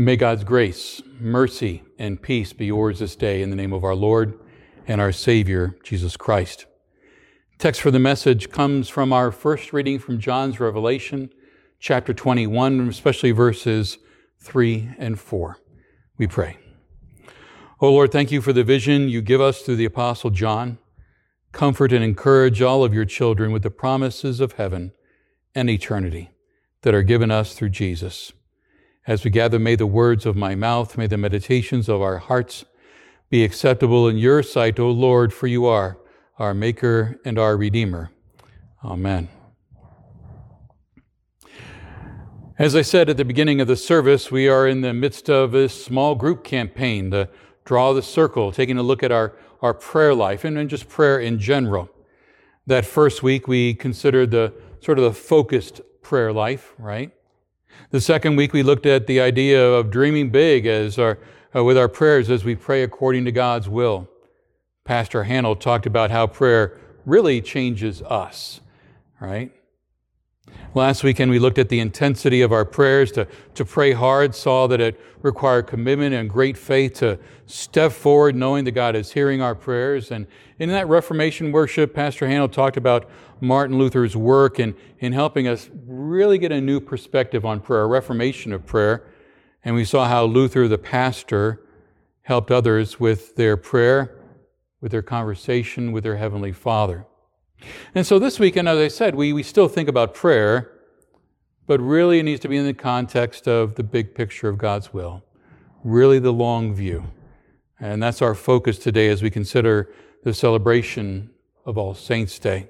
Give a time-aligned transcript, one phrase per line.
[0.00, 3.96] May God's grace, mercy, and peace be yours this day in the name of our
[3.96, 4.38] Lord
[4.86, 6.66] and our Savior, Jesus Christ.
[7.58, 11.30] Text for the message comes from our first reading from John's Revelation,
[11.80, 13.98] chapter 21, especially verses
[14.38, 15.58] 3 and 4.
[16.16, 16.58] We pray.
[17.80, 20.78] O Lord, thank you for the vision you give us through the Apostle John.
[21.50, 24.92] Comfort and encourage all of your children with the promises of heaven
[25.56, 26.30] and eternity
[26.82, 28.32] that are given us through Jesus.
[29.08, 32.66] As we gather, may the words of my mouth, may the meditations of our hearts
[33.30, 35.96] be acceptable in your sight, O Lord, for you are
[36.38, 38.10] our Maker and our Redeemer.
[38.84, 39.30] Amen.
[42.58, 45.54] As I said at the beginning of the service, we are in the midst of
[45.54, 47.30] a small group campaign, the
[47.64, 51.38] Draw the Circle, taking a look at our, our prayer life and just prayer in
[51.38, 51.88] general.
[52.66, 57.10] That first week, we considered the sort of the focused prayer life, right?
[57.90, 61.18] The second week, we looked at the idea of dreaming big as our,
[61.54, 64.08] uh, with our prayers as we pray according to God's will.
[64.84, 68.60] Pastor Hanel talked about how prayer really changes us,
[69.20, 69.52] right?
[70.74, 74.66] Last weekend, we looked at the intensity of our prayers to, to pray hard, saw
[74.66, 79.40] that it required commitment and great faith to step forward knowing that God is hearing
[79.40, 80.10] our prayers.
[80.10, 80.26] And
[80.58, 83.08] in that Reformation worship, Pastor Hanel talked about
[83.40, 87.86] Martin Luther's work in, in helping us really get a new perspective on prayer, a
[87.86, 89.06] reformation of prayer.
[89.64, 91.62] And we saw how Luther, the pastor,
[92.22, 94.20] helped others with their prayer,
[94.82, 97.06] with their conversation with their Heavenly Father.
[97.94, 100.72] And so this weekend, as I said, we, we still think about prayer,
[101.66, 104.92] but really it needs to be in the context of the big picture of God's
[104.92, 105.24] will,
[105.82, 107.04] really the long view.
[107.80, 109.92] And that's our focus today as we consider
[110.24, 111.30] the celebration
[111.64, 112.68] of All Saints' Day.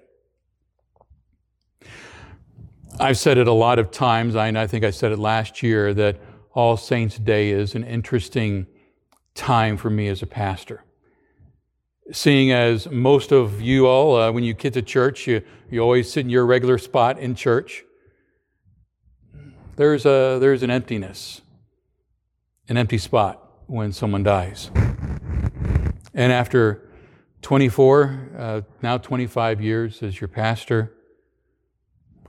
[3.01, 5.95] I've said it a lot of times, I, I think I said it last year,
[5.95, 6.17] that
[6.53, 8.67] All Saints' Day is an interesting
[9.35, 10.83] time for me as a pastor
[12.13, 16.11] seeing as most of you all, uh, when you get to church, you, you always
[16.11, 17.85] sit in your regular spot in church.
[19.77, 21.41] There's, a, there's an emptiness,
[22.69, 24.71] an empty spot when someone dies.
[26.15, 26.89] And after
[27.43, 30.95] 24, uh, now 25 years as your pastor,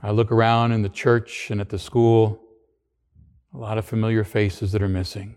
[0.02, 2.40] I look around in the church and at the school,
[3.52, 5.34] a lot of familiar faces that are missing.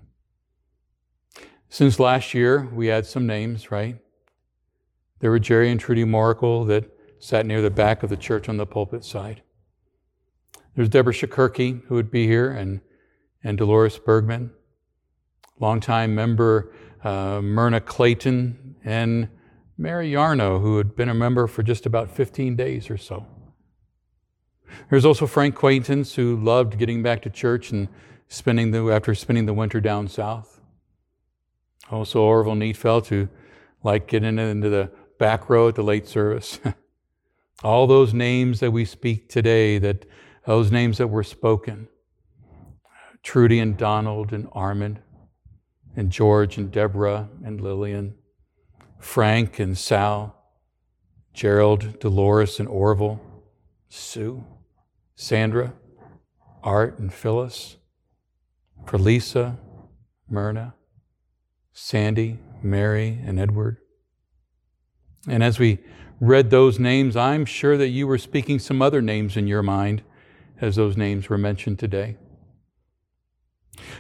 [1.70, 3.98] Since last year, we had some names, right?
[5.24, 6.84] There were Jerry and Trudy Moracle that
[7.18, 9.42] sat near the back of the church on the pulpit side.
[10.76, 12.82] There's Deborah Shakurki, who would be here, and,
[13.42, 14.52] and Dolores Bergman,
[15.62, 16.74] longtime member
[17.06, 19.30] uh, Myrna Clayton, and
[19.78, 23.26] Mary Yarno, who had been a member for just about 15 days or so.
[24.90, 27.88] There's also Frank Quaintance, who loved getting back to church and
[28.28, 30.60] spending the, after spending the winter down south.
[31.90, 33.30] Also Orville Neatfeld, who
[33.84, 34.92] liked getting into the
[35.24, 36.60] back row at the late service.
[37.64, 40.06] All those names that we speak today, that
[40.46, 41.88] those names that were spoken.
[43.24, 45.00] Trudy and Donald and Armand
[45.96, 48.16] and George and Deborah and Lillian,
[49.00, 50.36] Frank and Sal,
[51.34, 53.22] Gerald, Dolores and Orville,
[53.88, 54.44] Sue,
[55.16, 55.72] Sandra,
[56.66, 57.78] Art and Phyllis,
[58.86, 58.98] for
[60.30, 60.74] Myrna,
[61.72, 63.78] Sandy, Mary, and Edward,
[65.28, 65.80] and as we
[66.20, 70.04] read those names, I'm sure that you were speaking some other names in your mind
[70.62, 72.18] as those names were mentioned today.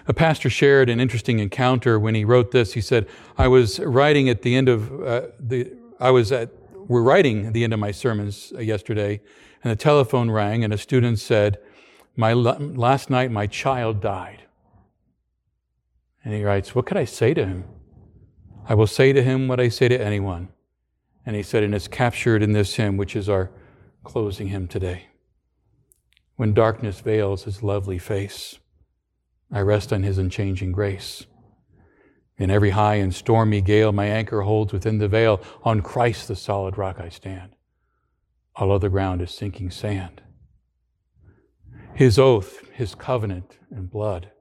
[0.07, 2.73] A pastor shared an interesting encounter when he wrote this.
[2.73, 3.07] He said,
[3.38, 7.63] I was writing at the end of uh, the, I was at, we're writing the
[7.63, 9.22] end of my sermons yesterday,
[9.63, 11.57] and the telephone rang, and a student said,
[12.16, 14.44] my, last night my child died.
[16.23, 17.66] And he writes, What could I say to him?
[18.67, 20.50] I will say to him what I say to anyone.
[21.25, 23.50] And he said, and it's captured in this hymn, which is our
[24.03, 25.07] closing hymn today.
[26.35, 28.59] When darkness veils his lovely face,
[29.51, 31.25] I rest on his unchanging grace.
[32.37, 35.40] In every high and stormy gale, my anchor holds within the veil.
[35.64, 37.55] On Christ, the solid rock, I stand.
[38.55, 40.22] All other ground is sinking sand.
[41.93, 44.31] His oath, his covenant, and blood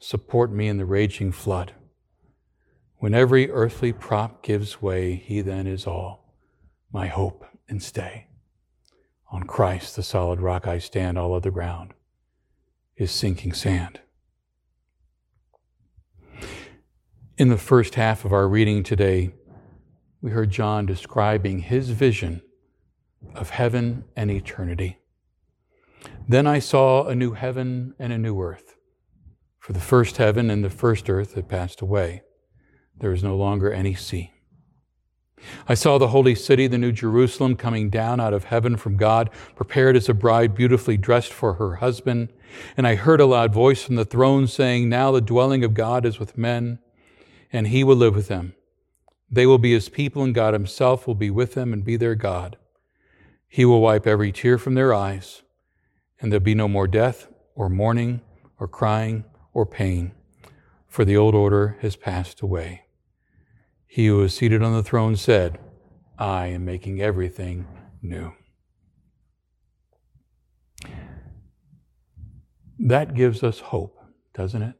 [0.00, 1.72] support me in the raging flood.
[3.04, 6.32] When every earthly prop gives way, he then is all,
[6.90, 8.28] my hope and stay.
[9.30, 11.92] On Christ, the solid rock, I stand, all other ground
[12.96, 14.00] is sinking sand.
[17.36, 19.34] In the first half of our reading today,
[20.22, 22.40] we heard John describing his vision
[23.34, 24.96] of heaven and eternity.
[26.26, 28.76] Then I saw a new heaven and a new earth.
[29.58, 32.22] For the first heaven and the first earth had passed away.
[32.98, 34.34] There is no longer any sea.
[35.68, 39.30] I saw the holy city, the new Jerusalem, coming down out of heaven from God,
[39.54, 42.32] prepared as a bride beautifully dressed for her husband.
[42.76, 46.06] And I heard a loud voice from the throne saying, Now the dwelling of God
[46.06, 46.78] is with men,
[47.52, 48.54] and he will live with them.
[49.30, 52.14] They will be his people, and God himself will be with them and be their
[52.14, 52.56] God.
[53.48, 55.42] He will wipe every tear from their eyes,
[56.20, 58.20] and there'll be no more death, or mourning,
[58.58, 60.12] or crying, or pain,
[60.88, 62.83] for the old order has passed away.
[63.94, 65.56] He who is seated on the throne said,
[66.18, 67.64] I am making everything
[68.02, 68.32] new.
[72.76, 73.96] That gives us hope,
[74.34, 74.74] doesn't it?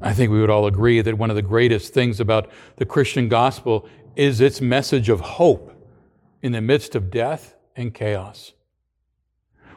[0.00, 3.28] I think we would all agree that one of the greatest things about the Christian
[3.28, 5.70] gospel is its message of hope
[6.42, 8.52] in the midst of death and chaos.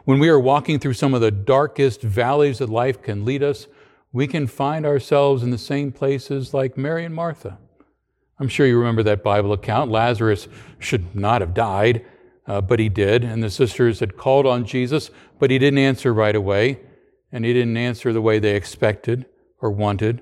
[0.04, 3.68] When we are walking through some of the darkest valleys that life can lead us,
[4.12, 7.60] we can find ourselves in the same places like Mary and Martha.
[8.40, 9.90] I'm sure you remember that Bible account.
[9.90, 10.48] Lazarus
[10.80, 12.06] should not have died,
[12.46, 13.24] uh, but he did.
[13.24, 16.80] And the sisters had called on Jesus, but he didn't answer right away.
[17.32, 19.26] And he didn't answer the way they expected
[19.60, 20.22] or wanted.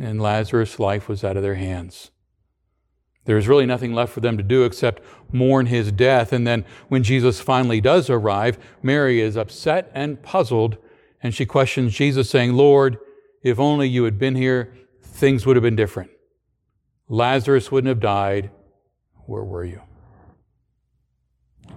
[0.00, 2.10] And Lazarus' life was out of their hands.
[3.24, 6.32] There was really nothing left for them to do except mourn his death.
[6.32, 10.76] And then when Jesus finally does arrive, Mary is upset and puzzled.
[11.22, 12.98] And she questions Jesus, saying, Lord,
[13.42, 16.10] if only you had been here, things would have been different.
[17.10, 18.50] Lazarus wouldn't have died.
[19.26, 19.82] Where were you?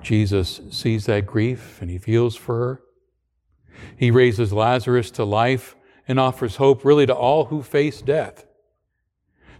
[0.03, 2.81] Jesus sees that grief and he feels for her.
[3.97, 5.75] He raises Lazarus to life
[6.07, 8.45] and offers hope really to all who face death.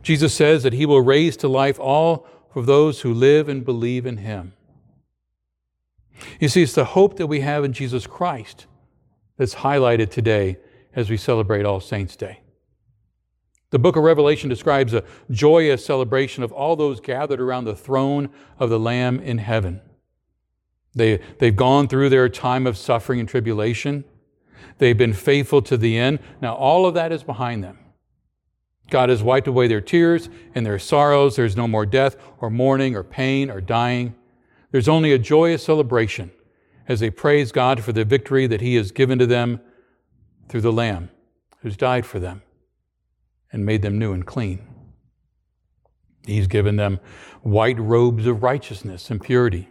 [0.03, 4.05] Jesus says that he will raise to life all of those who live and believe
[4.05, 4.53] in him.
[6.39, 8.67] You see, it's the hope that we have in Jesus Christ
[9.37, 10.57] that's highlighted today
[10.95, 12.42] as we celebrate All Saints' Day.
[13.73, 18.29] The book of Revelation describes a joyous celebration of all those gathered around the throne
[18.59, 19.81] of the Lamb in heaven.
[20.93, 24.03] They, they've gone through their time of suffering and tribulation.
[24.77, 26.19] They've been faithful to the end.
[26.39, 27.79] Now, all of that is behind them.
[28.91, 31.35] God has wiped away their tears and their sorrows.
[31.35, 34.13] There's no more death or mourning or pain or dying.
[34.69, 36.29] There's only a joyous celebration
[36.87, 39.61] as they praise God for the victory that He has given to them
[40.47, 41.09] through the Lamb
[41.61, 42.43] who's died for them
[43.53, 44.67] and made them new and clean.
[46.25, 46.99] He's given them
[47.41, 49.69] white robes of righteousness and purity.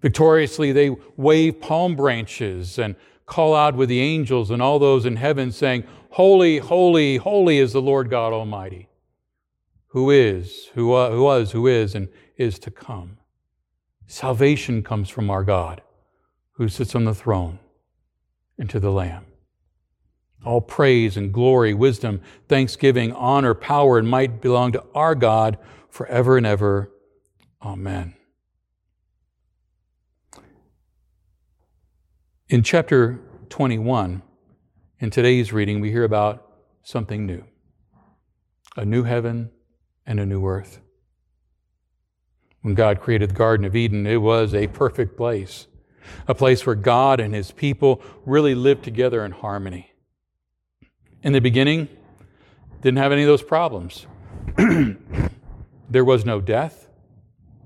[0.00, 2.94] Victoriously, they wave palm branches and
[3.24, 7.72] call out with the angels and all those in heaven, saying, Holy, holy, holy is
[7.72, 8.88] the Lord God Almighty,
[9.88, 13.18] who is, who was, who is, and is to come.
[14.06, 15.80] Salvation comes from our God,
[16.52, 17.60] who sits on the throne,
[18.58, 19.24] and to the Lamb.
[20.44, 25.58] All praise and glory, wisdom, thanksgiving, honor, power, and might belong to our God
[25.88, 26.90] forever and ever.
[27.62, 28.14] Amen.
[32.48, 34.22] In chapter 21,
[34.98, 36.46] in today's reading, we hear about
[36.82, 37.44] something new
[38.76, 39.50] a new heaven
[40.06, 40.80] and a new earth.
[42.62, 45.66] When God created the Garden of Eden, it was a perfect place,
[46.26, 49.91] a place where God and his people really lived together in harmony.
[51.22, 51.88] In the beginning,
[52.80, 54.06] didn't have any of those problems.
[55.88, 56.88] there was no death,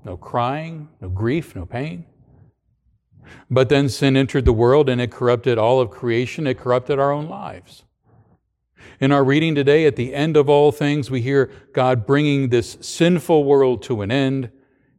[0.05, 2.05] no crying, no grief, no pain.
[3.49, 7.11] But then sin entered the world and it corrupted all of creation, it corrupted our
[7.11, 7.83] own lives.
[8.99, 12.77] In our reading today, at the end of all things, we hear God bringing this
[12.79, 14.51] sinful world to an end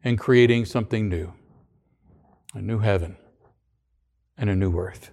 [0.02, 1.32] and creating something new
[2.54, 3.16] a new heaven
[4.36, 5.10] and a new earth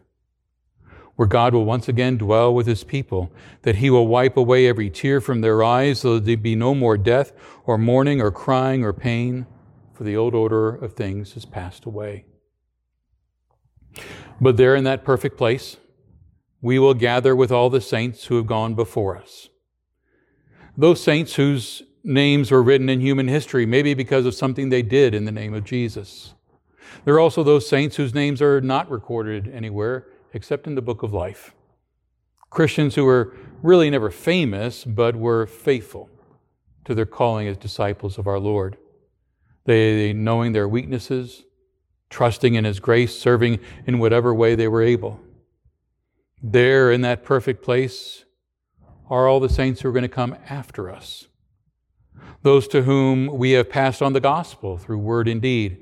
[1.15, 3.31] where God will once again dwell with his people,
[3.61, 6.75] that he will wipe away every tear from their eyes, so that there be no
[6.75, 7.31] more death,
[7.65, 9.45] or mourning, or crying, or pain,
[9.93, 12.25] for the old order of things has passed away.
[14.41, 15.77] But there in that perfect place,
[16.61, 19.49] we will gather with all the saints who have gone before us.
[20.75, 25.13] Those saints whose names were written in human history, maybe because of something they did
[25.15, 26.33] in the name of Jesus.
[27.05, 31.01] There are also those saints whose names are not recorded anywhere except in the book
[31.01, 31.55] of life.
[32.49, 36.09] Christians who were really never famous, but were faithful
[36.83, 38.77] to their calling as disciples of our Lord.
[39.63, 41.45] They, knowing their weaknesses,
[42.09, 45.21] trusting in His grace, serving in whatever way they were able.
[46.43, 48.25] There, in that perfect place,
[49.09, 51.29] are all the saints who are going to come after us.
[52.41, 55.81] Those to whom we have passed on the gospel through word and deed,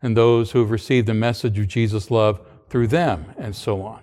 [0.00, 4.02] and those who have received the message of Jesus' love through them, and so on.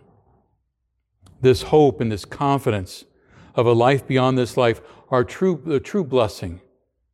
[1.42, 3.04] this hope and this confidence
[3.56, 6.62] of a life beyond this life are true, the true blessing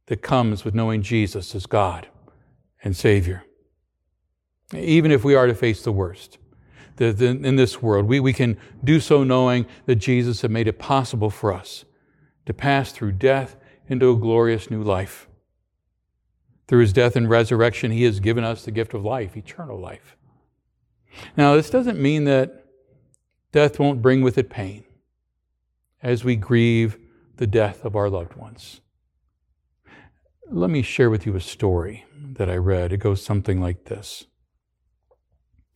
[0.05, 2.07] that comes with knowing Jesus as God
[2.83, 3.43] and Savior.
[4.75, 6.37] Even if we are to face the worst
[6.99, 10.67] the, the, in this world, we, we can do so knowing that Jesus had made
[10.67, 11.85] it possible for us
[12.45, 13.55] to pass through death
[13.87, 15.27] into a glorious new life.
[16.67, 20.17] Through his death and resurrection, he has given us the gift of life, eternal life.
[21.35, 22.65] Now, this doesn't mean that
[23.51, 24.83] death won't bring with it pain
[26.01, 26.97] as we grieve
[27.37, 28.81] the death of our loved ones.
[30.51, 32.91] Let me share with you a story that I read.
[32.91, 34.25] It goes something like this.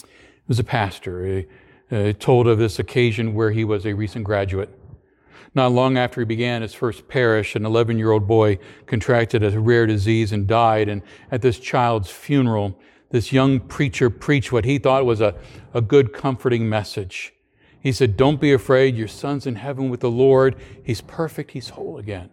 [0.03, 1.45] It was a pastor.
[1.91, 4.69] Uh, told of this occasion where he was a recent graduate.
[5.53, 9.59] Not long after he began his first parish, an 11 year old boy contracted a
[9.59, 10.89] rare disease and died.
[10.89, 12.79] And at this child's funeral,
[13.13, 15.35] this young preacher preached what he thought was a,
[15.71, 17.31] a good, comforting message.
[17.79, 18.95] He said, Don't be afraid.
[18.95, 20.55] Your son's in heaven with the Lord.
[20.83, 21.51] He's perfect.
[21.51, 22.31] He's whole again.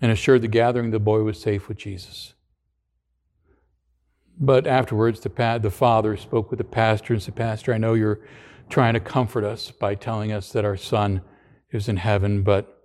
[0.00, 2.34] And assured the gathering the boy was safe with Jesus.
[4.38, 7.94] But afterwards, the, pa- the father spoke with the pastor and said, Pastor, I know
[7.94, 8.20] you're
[8.70, 11.20] trying to comfort us by telling us that our son
[11.72, 12.80] is in heaven, but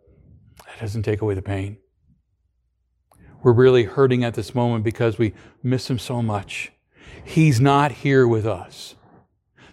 [0.66, 1.78] that doesn't take away the pain.
[3.44, 6.72] We're really hurting at this moment because we miss him so much.
[7.24, 8.96] He's not here with us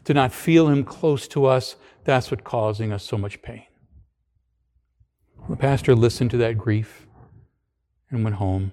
[0.04, 3.64] to not feel Him close to us, that's what's causing us so much pain.
[5.49, 7.06] The pastor listened to that grief
[8.11, 8.73] and went home.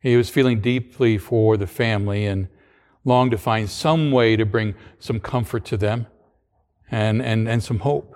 [0.00, 2.48] He was feeling deeply for the family and
[3.04, 6.06] longed to find some way to bring some comfort to them
[6.90, 8.14] and, and, and some hope.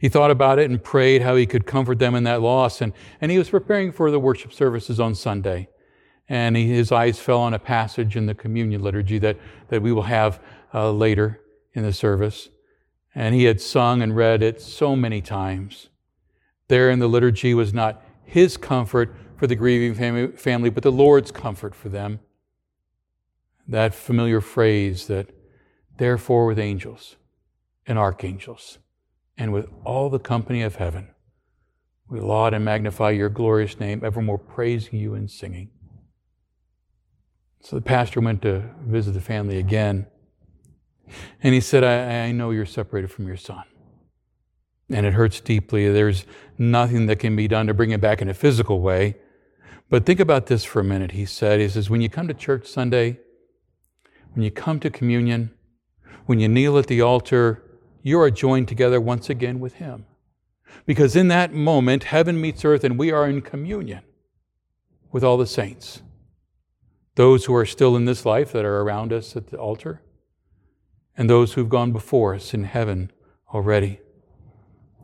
[0.00, 2.80] He thought about it and prayed how he could comfort them in that loss.
[2.80, 5.68] And, and he was preparing for the worship services on Sunday.
[6.26, 9.36] And he, his eyes fell on a passage in the communion liturgy that,
[9.68, 10.42] that we will have
[10.72, 11.42] uh, later
[11.74, 12.48] in the service.
[13.14, 15.90] And he had sung and read it so many times.
[16.68, 19.94] There in the liturgy was not his comfort for the grieving
[20.34, 22.20] family, but the Lord's comfort for them.
[23.68, 25.28] That familiar phrase that,
[25.98, 27.16] therefore, with angels
[27.86, 28.78] and archangels
[29.40, 31.08] and with all the company of heaven,
[32.10, 35.70] we laud and magnify your glorious name, evermore praising you and singing.
[37.62, 40.06] So the pastor went to visit the family again.
[41.42, 43.64] And he said, I, I know you're separated from your son.
[44.90, 45.90] And it hurts deeply.
[45.90, 46.26] There's
[46.58, 49.16] nothing that can be done to bring it back in a physical way.
[49.88, 51.60] But think about this for a minute, he said.
[51.60, 53.20] He says, When you come to church Sunday,
[54.34, 55.50] when you come to communion,
[56.26, 57.62] when you kneel at the altar,
[58.02, 60.06] you are joined together once again with him.
[60.86, 64.02] Because in that moment, heaven meets earth and we are in communion
[65.12, 66.02] with all the saints.
[67.16, 70.00] Those who are still in this life that are around us at the altar,
[71.16, 73.10] and those who've gone before us in heaven
[73.52, 74.00] already.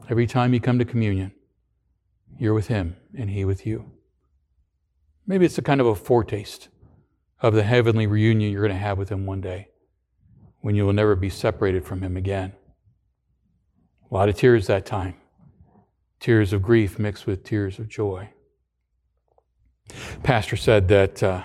[0.09, 1.33] Every time you come to communion,
[2.39, 3.91] you're with Him and He with you.
[5.27, 6.69] Maybe it's a kind of a foretaste
[7.41, 9.69] of the heavenly reunion you're going to have with Him one day
[10.61, 12.53] when you will never be separated from Him again.
[14.11, 15.15] A lot of tears that time.
[16.21, 18.31] Tears of grief mixed with tears of joy.
[20.23, 21.45] Pastor said that uh,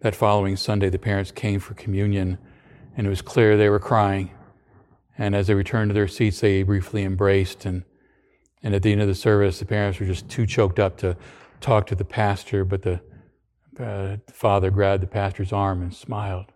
[0.00, 2.38] that following Sunday the parents came for communion
[2.96, 4.30] and it was clear they were crying.
[5.16, 7.64] And as they returned to their seats, they briefly embraced.
[7.66, 7.84] And,
[8.62, 11.16] and at the end of the service, the parents were just too choked up to
[11.60, 12.94] talk to the pastor, but the,
[13.78, 16.46] uh, the father grabbed the pastor's arm and smiled.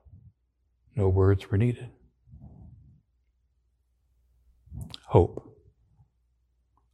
[0.96, 1.90] No words were needed.
[5.08, 5.56] Hope.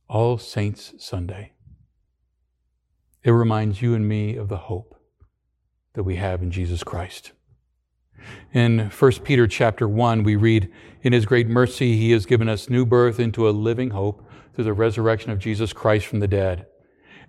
[0.08, 1.52] All Saints Sunday.
[3.22, 4.94] It reminds you and me of the hope
[5.94, 7.32] that we have in Jesus Christ.
[8.52, 10.70] In 1 Peter chapter 1, we read,
[11.02, 14.64] In his great mercy, he has given us new birth into a living hope through
[14.64, 16.66] the resurrection of Jesus Christ from the dead,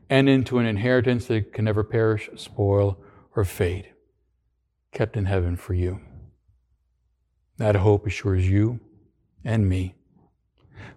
[0.10, 3.02] and into an inheritance that can never perish, spoil,
[3.36, 3.94] or fade,
[4.92, 6.02] kept in heaven for you.
[7.58, 8.80] That hope assures you
[9.44, 9.96] and me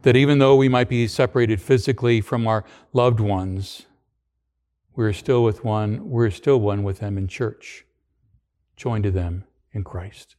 [0.03, 3.87] that even though we might be separated physically from our loved ones,
[4.97, 7.85] we're still with one, we're still one with them in church,
[8.77, 10.37] joined to them in Christ.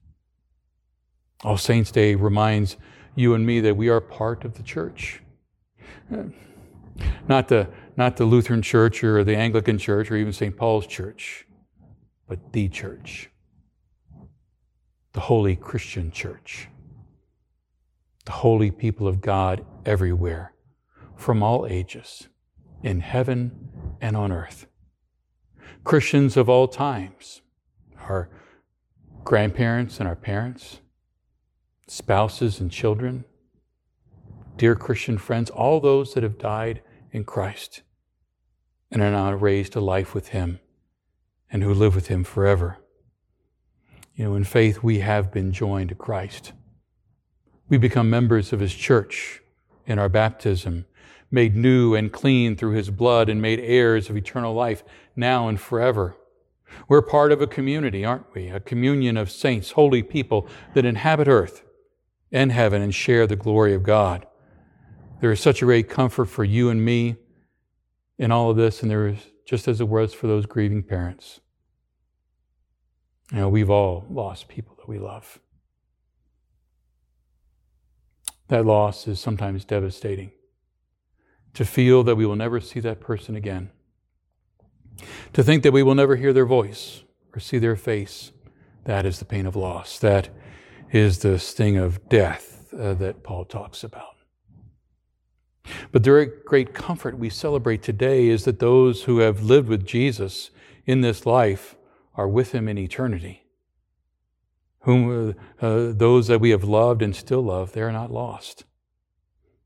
[1.43, 2.77] All Saints' Day reminds
[3.15, 5.21] you and me that we are part of the church.
[6.13, 6.23] Uh,
[7.27, 10.55] not the, not the Lutheran church or the Anglican church or even St.
[10.55, 11.45] Paul's church,
[12.27, 13.29] but the church,
[15.13, 16.69] the holy Christian church,
[18.25, 20.53] the holy people of God everywhere,
[21.15, 22.27] from all ages,
[22.83, 23.69] in heaven
[24.01, 24.67] and on earth.
[25.83, 27.41] Christians of all times
[28.01, 28.29] our
[29.23, 30.79] grandparents and our parents,
[31.87, 33.25] spouses and children,
[34.57, 37.81] dear Christian friends, all those that have died in Christ
[38.91, 40.59] and are now raised to life with Him
[41.51, 42.77] and who live with Him forever.
[44.15, 46.53] You know, in faith, we have been joined to Christ.
[47.69, 49.41] We become members of His church
[49.85, 50.85] in our baptism,
[51.31, 54.83] made new and clean through His blood, and made heirs of eternal life
[55.15, 56.15] now and forever.
[56.87, 58.49] We're part of a community, aren't we?
[58.49, 61.63] A communion of saints, holy people that inhabit earth
[62.31, 64.27] and heaven and share the glory of God.
[65.21, 67.15] There is such a great comfort for you and me
[68.17, 71.39] in all of this, and there is just as it was for those grieving parents.
[73.31, 75.39] You know, we've all lost people that we love.
[78.47, 80.31] That loss is sometimes devastating.
[81.55, 83.71] To feel that we will never see that person again.
[85.33, 88.31] To think that we will never hear their voice or see their face.
[88.83, 89.97] That is the pain of loss.
[89.99, 90.29] That
[90.91, 94.15] is the sting of death uh, that Paul talks about.
[95.91, 100.51] But the great comfort we celebrate today is that those who have lived with Jesus
[100.85, 101.75] in this life
[102.15, 103.44] are with him in eternity.
[104.85, 108.65] Whom, uh, uh, those that we have loved and still love, they are not lost.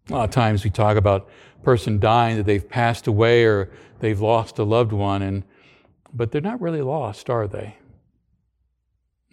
[0.10, 3.70] A lot of times we talk about a person dying that they've passed away or
[4.00, 5.44] they've lost a loved one, and,
[6.14, 7.76] but they're not really lost, are they?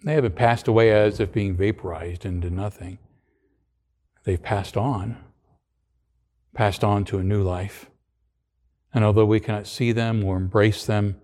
[0.03, 2.99] They haven't passed away as if being vaporized into nothing.
[4.25, 5.17] They've passed on,
[6.53, 7.89] passed on to a new life.
[8.93, 11.15] And although we cannot see them or embrace them,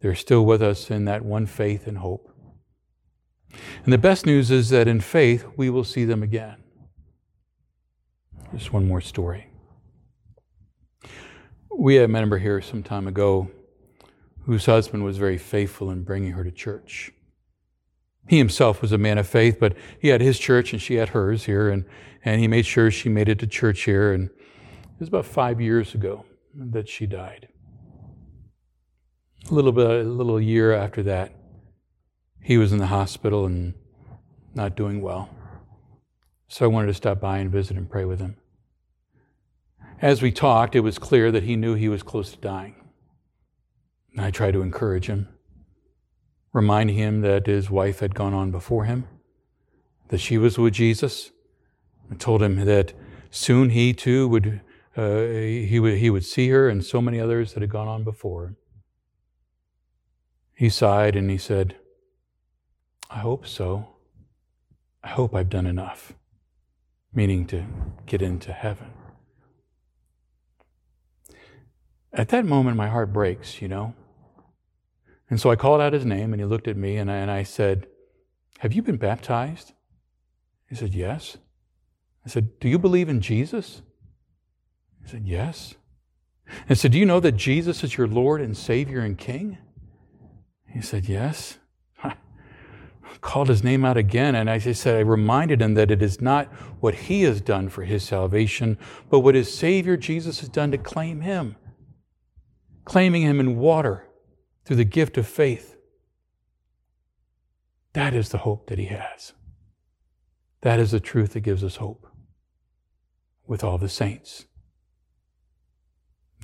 [0.00, 2.27] they're still with us in that one faith and hope.
[3.84, 6.56] And the best news is that in faith, we will see them again.
[8.54, 9.48] Just one more story.
[11.76, 13.50] We had a member here some time ago
[14.44, 17.12] whose husband was very faithful in bringing her to church.
[18.26, 21.10] He himself was a man of faith, but he had his church and she had
[21.10, 21.84] hers here, and,
[22.24, 24.12] and he made sure she made it to church here.
[24.12, 26.24] And it was about five years ago
[26.54, 27.48] that she died.
[29.50, 31.32] A little bit, a little year after that,
[32.48, 33.74] he was in the hospital and
[34.54, 35.28] not doing well.
[36.48, 38.36] So I wanted to stop by and visit and pray with him.
[40.00, 42.74] As we talked, it was clear that he knew he was close to dying.
[44.16, 45.28] I tried to encourage him
[46.54, 49.06] reminding him that his wife had gone on before him,
[50.08, 51.30] that she was with Jesus.
[52.10, 52.94] I told him that
[53.30, 54.62] soon he too would,
[54.96, 58.04] uh, he, would, he would see her and so many others that had gone on
[58.04, 58.56] before.
[60.54, 61.76] He sighed and he said,
[63.10, 63.88] I hope so.
[65.02, 66.12] I hope I've done enough,
[67.12, 67.64] meaning to
[68.06, 68.90] get into heaven.
[72.12, 73.94] At that moment, my heart breaks, you know.
[75.30, 77.30] And so I called out his name and he looked at me and I, and
[77.30, 77.86] I said,
[78.58, 79.72] Have you been baptized?
[80.68, 81.36] He said, Yes.
[82.24, 83.82] I said, Do you believe in Jesus?
[85.02, 85.74] He said, Yes.
[86.68, 89.58] I said, Do you know that Jesus is your Lord and Savior and King?
[90.66, 91.58] He said, Yes.
[93.20, 96.20] Called his name out again, and as I said, I reminded him that it is
[96.20, 96.46] not
[96.80, 98.78] what he has done for his salvation,
[99.10, 101.56] but what his Savior Jesus has done to claim him.
[102.84, 104.08] Claiming him in water
[104.64, 105.76] through the gift of faith.
[107.92, 109.32] That is the hope that he has.
[110.60, 112.06] That is the truth that gives us hope
[113.46, 114.44] with all the saints.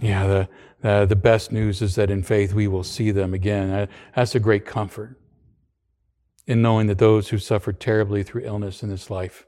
[0.01, 0.49] Yeah,
[0.83, 3.89] the, the best news is that in faith we will see them again.
[4.15, 5.21] That's a great comfort
[6.47, 9.47] in knowing that those who suffered terribly through illness in this life,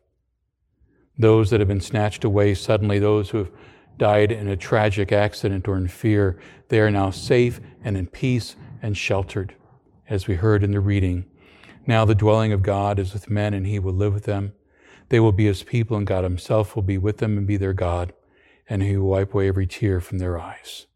[1.19, 3.51] those that have been snatched away suddenly, those who have
[3.99, 8.57] died in a tragic accident or in fear, they are now safe and in peace
[8.83, 9.55] and sheltered,
[10.09, 11.25] as we heard in the reading.
[11.87, 14.53] Now the dwelling of God is with men, and he will live with them.
[15.09, 17.73] They will be his people, and God himself will be with them and be their
[17.73, 18.13] God,
[18.69, 20.87] and he will wipe away every tear from their eyes.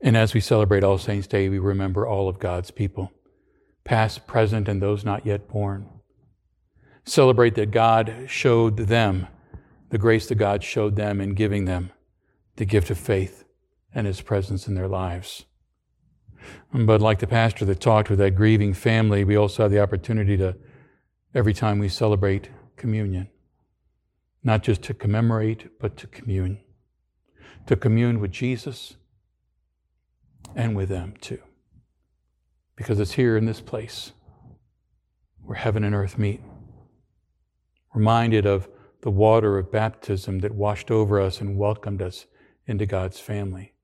[0.00, 3.12] And as we celebrate All Saints' Day, we remember all of God's people,
[3.90, 5.84] past, present, and those not yet born.
[7.04, 9.26] Celebrate that God showed them
[9.88, 11.90] the grace that God showed them in giving them
[12.54, 13.42] the gift of faith
[13.92, 15.44] and his presence in their lives.
[16.72, 20.36] But like the pastor that talked with that grieving family, we also have the opportunity
[20.36, 20.54] to,
[21.34, 23.28] every time we celebrate communion,
[24.44, 26.60] not just to commemorate, but to commune.
[27.66, 28.94] To commune with Jesus
[30.54, 31.40] and with them too.
[32.80, 34.14] Because it's here in this place
[35.44, 36.40] where heaven and earth meet.
[37.92, 38.70] Reminded of
[39.02, 42.24] the water of baptism that washed over us and welcomed us
[42.66, 43.74] into God's family.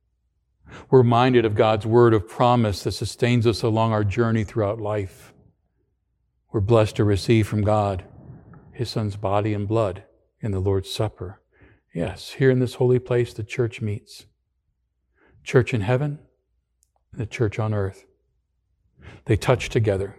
[0.89, 5.35] We're reminded of God's word of promise that sustains us along our journey throughout life.
[6.51, 8.03] We're blessed to receive from God
[8.73, 10.05] His Son's body and blood
[10.41, 11.43] in the Lord's Supper.
[11.95, 14.25] Yes, here in this holy place, the church meets.
[15.45, 16.19] Church in heaven,
[17.13, 18.07] the church on earth.
[19.27, 20.16] They touch together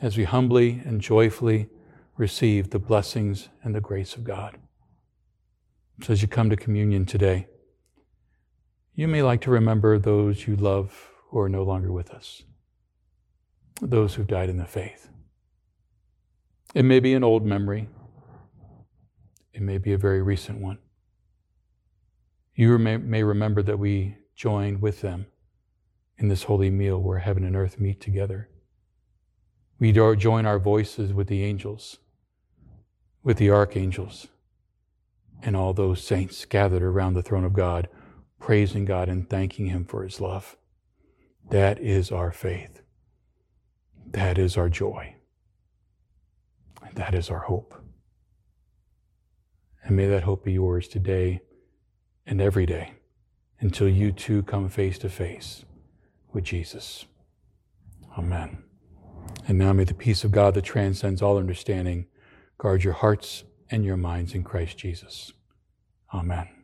[0.00, 1.68] as we humbly and joyfully
[2.16, 4.58] receive the blessings and the grace of God.
[6.02, 7.46] So, as you come to communion today,
[8.94, 12.42] you may like to remember those you love who are no longer with us,
[13.80, 15.08] those who've died in the faith.
[16.74, 17.88] It may be an old memory,
[19.52, 20.78] it may be a very recent one.
[22.54, 25.26] You may, may remember that we joined with them
[26.18, 28.48] in this holy meal where heaven and earth meet together.
[29.78, 31.98] We join our voices with the angels,
[33.22, 34.26] with the archangels,
[35.40, 37.88] and all those saints gathered around the throne of God,
[38.40, 40.56] praising God and thanking Him for His love.
[41.48, 42.82] That is our faith.
[44.10, 45.14] That is our joy.
[46.82, 47.80] And that is our hope.
[49.84, 51.40] And may that hope be yours today
[52.26, 52.94] and every day
[53.60, 55.64] until you too come face to face
[56.38, 57.04] with Jesus.
[58.16, 58.62] Amen.
[59.48, 62.06] And now may the peace of God that transcends all understanding
[62.58, 65.32] guard your hearts and your minds in Christ Jesus.
[66.14, 66.57] Amen.